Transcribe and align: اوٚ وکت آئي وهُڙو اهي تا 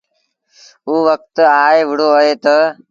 اوٚ 0.87 1.01
وکت 1.07 1.35
آئي 1.65 1.79
وهُڙو 1.87 2.07
اهي 2.19 2.33
تا 2.43 2.55